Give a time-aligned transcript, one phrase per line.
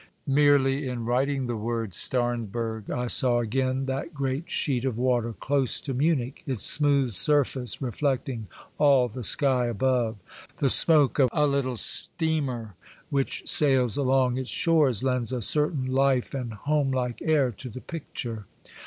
[0.25, 5.79] Merely in writing the word" Starnberg" I saw again that great sheet of water close
[5.81, 8.47] to Munich, its smooth surface reflecting
[8.79, 10.17] all the sky above;
[10.57, 12.73] the smoke of a little streamer
[13.11, 18.47] which sails along its shores lends a certain life and homelike air to the picture.